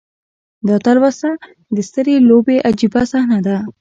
دا 0.67 0.75
تلوسه 0.85 1.29
د 1.75 1.77
سترې 1.87 2.15
لوبې 2.29 2.57
عجیبه 2.69 3.01
صحنه 3.11 3.39
ده. 3.45 3.57